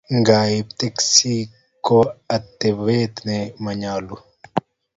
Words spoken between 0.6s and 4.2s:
teksi kou atepto ne ma nyallu